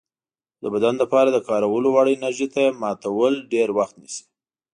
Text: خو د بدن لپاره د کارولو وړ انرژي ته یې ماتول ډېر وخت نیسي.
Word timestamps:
خو 0.55 0.59
د 0.63 0.65
بدن 0.75 0.95
لپاره 1.03 1.29
د 1.31 1.37
کارولو 1.47 1.87
وړ 1.91 2.07
انرژي 2.15 2.47
ته 2.53 2.59
یې 2.65 2.77
ماتول 2.81 3.33
ډېر 3.53 3.67
وخت 3.77 3.95
نیسي. 4.01 4.23